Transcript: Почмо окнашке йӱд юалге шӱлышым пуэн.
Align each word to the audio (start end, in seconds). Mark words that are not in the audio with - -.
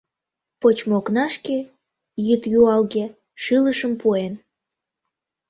Почмо 0.59 0.95
окнашке 0.99 1.57
йӱд 2.27 2.43
юалге 2.59 3.05
шӱлышым 3.43 3.93
пуэн. 4.01 4.33